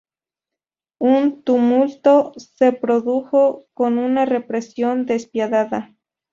[0.97, 5.93] Un tumulto se produjo con una represión despiadada.